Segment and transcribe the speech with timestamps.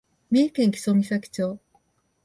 [0.31, 1.59] 三重県木曽岬町